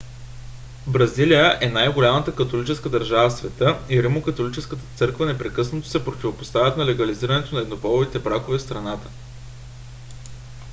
[0.87, 6.85] бразилия е най- голямата католическа държава в света и римокатолическата църква непрекъснато се противопоставят на
[6.85, 9.09] легализирането на еднополовите бракове в страната